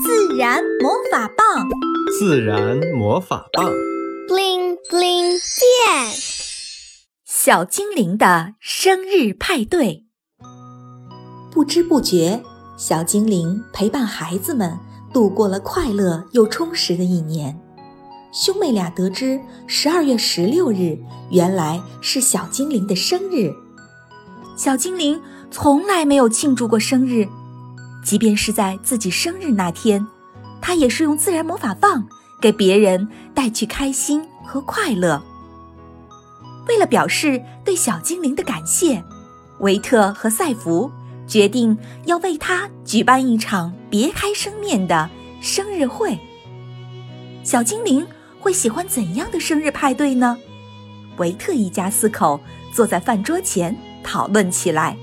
[0.00, 1.68] 自然魔法棒，
[2.18, 3.70] 自然魔法棒
[4.28, 6.14] ，bling bling 变。
[7.24, 10.04] 小精灵的生日派对，
[11.50, 12.42] 不知不觉，
[12.76, 14.78] 小精灵陪伴孩子们
[15.12, 17.58] 度过了快乐又充实的一年。
[18.32, 20.98] 兄妹俩得知十二月十六日
[21.30, 23.52] 原来是小精灵的生日，
[24.56, 25.20] 小精灵
[25.50, 27.26] 从来没有庆祝过生日，
[28.02, 30.06] 即便是在自己生日那天，
[30.60, 32.06] 他也是用自然魔法棒
[32.40, 35.22] 给别人带去开心和快乐。
[36.68, 39.02] 为了表示对小精灵的感谢，
[39.60, 40.90] 维特和赛弗
[41.26, 45.08] 决定要为他举办一场别开生面的
[45.40, 46.18] 生日会。
[47.42, 48.06] 小精灵。
[48.40, 50.38] 会喜欢怎样的生日派对呢？
[51.16, 52.40] 维特一家四口
[52.72, 54.96] 坐在饭桌前讨论起来。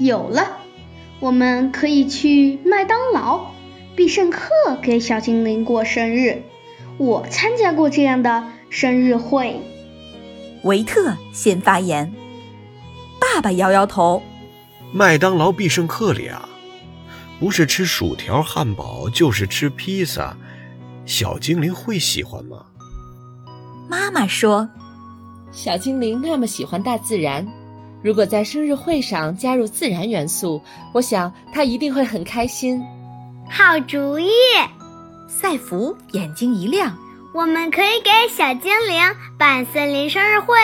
[0.00, 0.58] 有了，
[1.20, 3.52] 我们可以去麦当劳、
[3.96, 4.40] 必胜客
[4.82, 6.42] 给小精灵过生日。
[6.98, 9.60] 我参加过这样的生日会。
[10.62, 12.12] 维特先发言。
[13.20, 14.22] 爸爸摇摇头。
[14.92, 16.48] 麦当劳、必胜客里啊，
[17.40, 20.36] 不是吃薯条、汉堡，就是吃披萨。
[21.04, 22.64] 小精灵会喜欢吗？
[23.88, 24.68] 妈妈说
[25.52, 27.46] ：“小精灵那么喜欢大自然，
[28.04, 30.60] 如果在生日会上加入自然元素，
[30.92, 32.82] 我想他一定会很开心。”
[33.48, 34.28] 好主意！
[35.26, 36.94] 赛福眼睛一亮
[37.32, 39.00] ：“我们可以给小精灵
[39.38, 40.54] 办森林生日会。”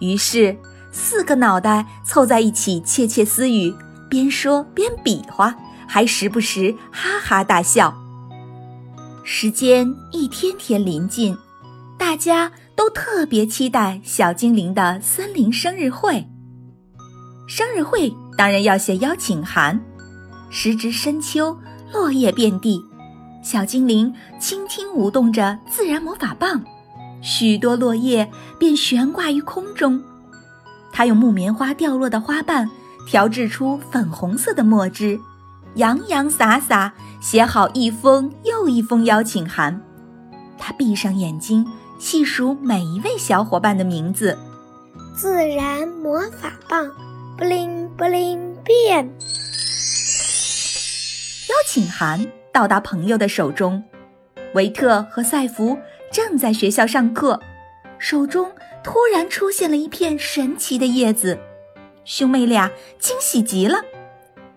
[0.00, 0.56] 于是，
[0.90, 3.74] 四个脑袋凑在一起窃窃私语，
[4.08, 5.54] 边说边比划，
[5.86, 7.94] 还时不时哈哈大笑。
[9.24, 11.36] 时间一天天临近，
[11.98, 16.26] 大家都特别期待小精灵的森林生日会。
[17.48, 19.80] 生日会当然要写邀请函。
[20.50, 21.56] 时值深秋，
[21.92, 22.84] 落叶遍地，
[23.42, 26.62] 小精灵轻轻舞动着自然魔法棒，
[27.22, 30.00] 许多落叶便悬挂于空中。
[30.92, 32.68] 他用木棉花掉落的花瓣
[33.06, 35.18] 调制出粉红色的墨汁。
[35.74, 39.80] 洋洋洒洒写好一封又一封邀请函，
[40.58, 41.66] 他闭上眼睛
[41.98, 44.36] 细数每一位小伙伴的名字。
[45.16, 46.90] 自然魔法棒
[47.38, 49.08] ，bling bling 变。
[51.48, 53.82] 邀请函到达朋友的手中，
[54.54, 55.78] 维特和赛弗
[56.10, 57.40] 正在学校上课，
[57.98, 58.50] 手中
[58.82, 61.38] 突然出现了一片神奇的叶子，
[62.04, 63.82] 兄妹俩惊喜极了。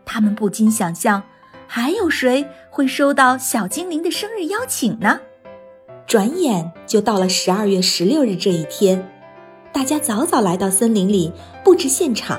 [0.06, 1.24] 他们不禁想象，
[1.68, 5.22] 还有谁会收到小精灵的生日邀请呢？
[6.06, 9.10] 转眼就到了十二月十六日这一天，
[9.72, 11.32] 大家早早来到森林里
[11.64, 12.38] 布置现场。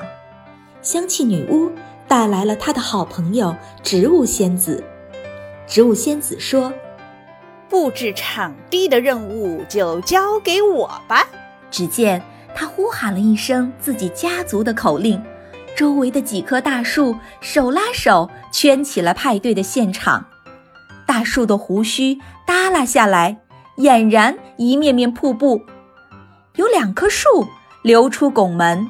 [0.83, 1.71] 香气女巫
[2.07, 4.83] 带来了她的好朋友植物仙子。
[5.65, 6.71] 植物仙子说
[7.69, 11.27] ：“布置场地的任务就交给我吧。”
[11.71, 12.21] 只见
[12.53, 15.19] 她呼喊了一声自己家族的口令。
[15.75, 20.27] 周围的几棵大树手拉手圈起了派对的现场，
[21.07, 23.39] 大树的胡须耷拉下来，
[23.77, 25.61] 俨然一面面瀑布。
[26.57, 27.47] 有两棵树
[27.81, 28.87] 流出拱门，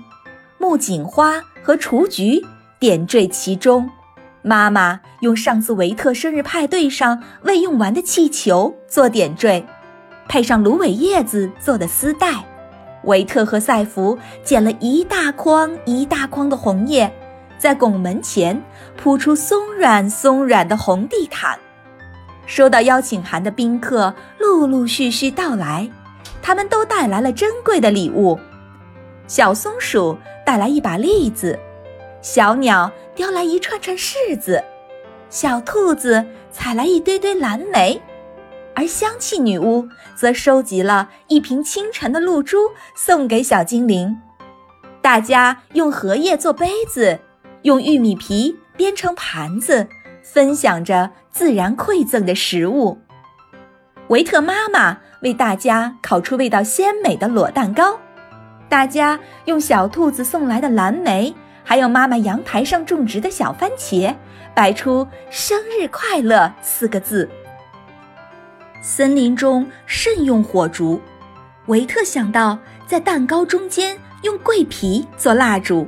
[0.58, 2.46] 木槿花和雏菊
[2.80, 3.90] 点缀其中。
[4.42, 9.66] 妈妈用上次维特生日派对上未用完的气球做点缀，
[10.28, 12.44] 配上芦苇叶子做的丝带。
[13.06, 17.12] 维特和赛弗捡了一大筐一大筐的红叶，
[17.58, 18.62] 在拱门前
[18.98, 21.58] 铺出松软松软的红地毯。
[22.46, 25.90] 收到邀请函的宾客陆陆续续到来，
[26.42, 28.38] 他们都带来了珍贵的礼物。
[29.36, 31.58] 小松鼠带来一把栗子，
[32.22, 34.64] 小鸟叼来一串串柿子，
[35.28, 38.00] 小兔子采来一堆堆蓝莓。
[38.76, 42.60] 而香气女巫则收集了一瓶清晨的露珠，
[42.96, 44.22] 送给小精灵。
[45.02, 47.20] 大家用荷叶做杯子，
[47.64, 49.88] 用玉米皮编成盘子，
[50.22, 53.00] 分享着自然馈赠的食物。
[54.10, 57.98] 维特妈妈为大家烤出味道鲜美的裸蛋糕，
[58.74, 61.32] 大家用小兔子送来的蓝莓，
[61.64, 64.16] 还有妈妈阳台上种植的小番茄，
[64.56, 67.30] 摆出“生日快乐”四个字。
[68.82, 71.00] 森林中慎用火烛，
[71.68, 75.88] 维特想到在蛋糕中间用桂皮做蜡烛，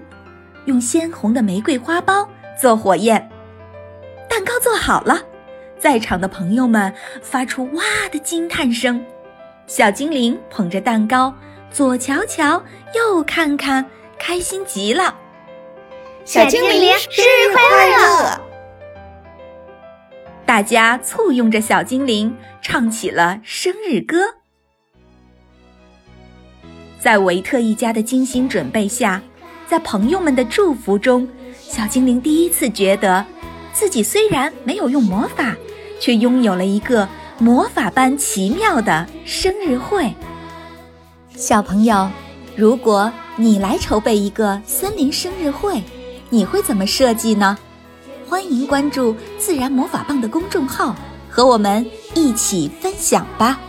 [0.65, 2.27] 用鲜红的玫瑰花苞
[2.61, 3.27] 做火焰。
[4.29, 5.23] 蛋糕做好了，
[5.79, 6.93] 在场的朋友们
[7.23, 7.81] 发出“哇”
[8.13, 9.03] 的惊叹声。
[9.65, 11.33] 小精灵捧着蛋糕，
[11.75, 12.63] 左瞧瞧，
[12.95, 13.85] 右看看，
[14.17, 15.13] 开心极了。
[16.23, 18.41] 小精灵生日快乐！
[20.45, 24.19] 大家簇拥着小精灵唱起了生日歌。
[26.97, 29.21] 在维特一家的精心准备下，
[29.67, 31.27] 在朋友们的祝福中，
[31.59, 33.25] 小精灵第一次觉得，
[33.73, 35.53] 自己虽然没有用魔法，
[35.99, 37.05] 却拥有了一个
[37.37, 40.13] 魔法般奇妙的生日会。
[41.37, 42.09] 小朋友，
[42.55, 45.83] 如果你来筹备一个森林生日会，
[46.29, 47.57] 你会怎么设计呢？
[48.29, 50.95] 欢迎关注“自然魔法棒”的公众号，
[51.29, 53.59] 和我们一起分享吧。